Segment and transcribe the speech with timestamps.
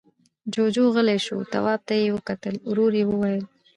[0.53, 3.43] جُوجُو غلی شو، تواب ته يې وکتل، ورو يې وويل: